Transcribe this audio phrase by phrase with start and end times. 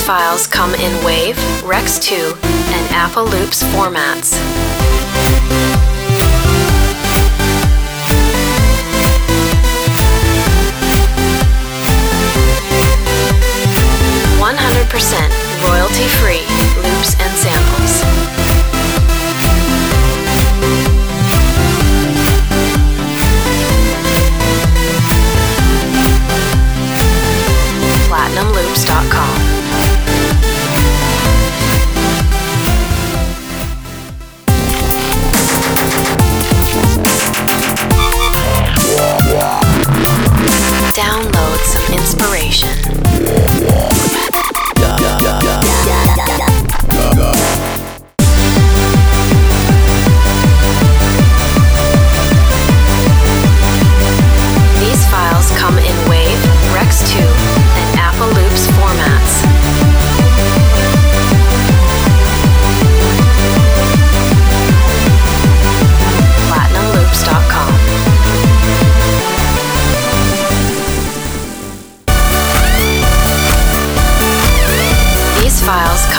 [0.00, 1.36] files come in WAV,
[1.68, 4.32] Rex 2, and Apple Loops formats.
[14.40, 15.30] One hundred percent
[15.60, 16.45] royalty-free loops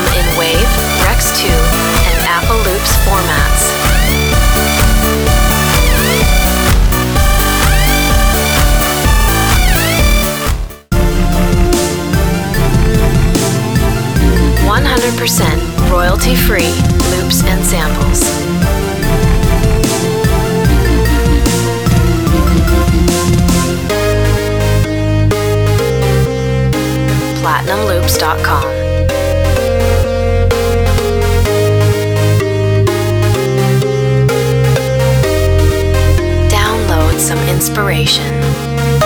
[0.00, 3.64] come in WAV, Rex 2, and Apple Loops formats.
[14.66, 16.72] One hundred percent royalty-free
[17.10, 18.20] loops and samples.
[27.42, 29.09] PlatinumLoops.com.
[37.60, 38.99] inspiration.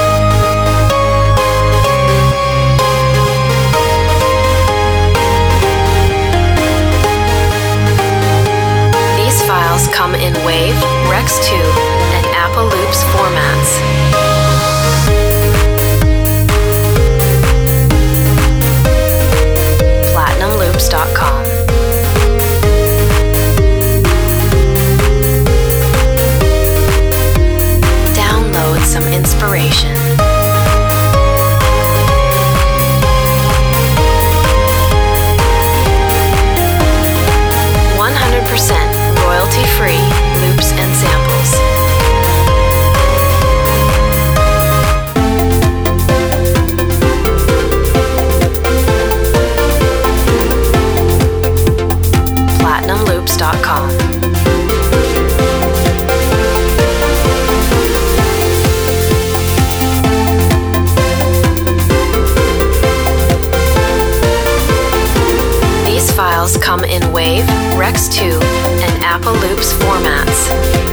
[66.75, 70.84] Come in WAV, Rex 2, and Apple Loops formats.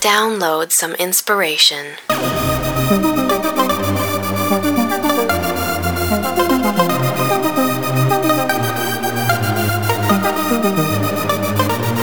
[0.00, 1.96] Download some inspiration.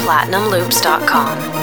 [0.05, 1.56] PlatinumLoops.com.